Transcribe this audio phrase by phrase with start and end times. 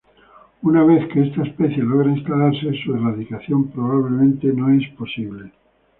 [0.63, 5.51] Una vez que esta especie logra instalarse, su erradicación probablemente no es posible.